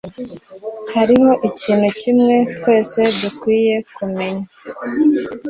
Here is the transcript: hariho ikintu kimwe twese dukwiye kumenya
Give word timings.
hariho 0.93 1.29
ikintu 1.49 1.87
kimwe 1.99 2.35
twese 2.55 2.99
dukwiye 3.21 3.75
kumenya 3.95 4.45